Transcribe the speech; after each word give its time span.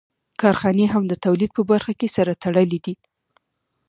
کارخانې 0.41 0.85
هم 0.93 1.03
د 1.07 1.13
تولید 1.25 1.51
په 1.57 1.61
برخه 1.71 1.93
کې 1.99 2.07
سره 2.15 2.39
تړلې 2.43 2.79
دي 2.85 2.95